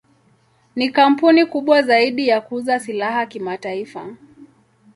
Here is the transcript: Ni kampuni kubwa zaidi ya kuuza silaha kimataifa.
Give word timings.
Ni 0.75 0.89
kampuni 0.89 1.45
kubwa 1.45 1.81
zaidi 1.81 2.27
ya 2.27 2.41
kuuza 2.41 2.79
silaha 2.79 3.25
kimataifa. 3.25 4.15